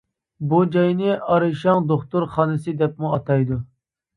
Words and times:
بۇ 0.53 0.61
جاينى 0.75 1.17
ئارىشاڭ 1.17 1.85
دوختۇرخانىسى 1.91 2.77
دەپمۇ 2.81 3.13
ئاتايدۇ. 3.19 3.63